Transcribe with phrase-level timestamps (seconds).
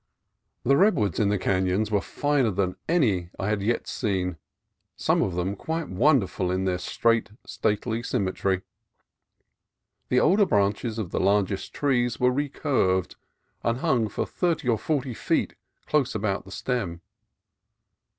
[0.63, 4.37] The redwoods in the canons were finer than any I had yet seen,
[4.95, 8.63] some of them quite wonderful in their straight, stately symmetry.
[10.09, 13.15] The older branches of the largest trees were recurved,
[13.61, 15.53] and hung for thirty or forty feet
[15.85, 17.01] close about the stem.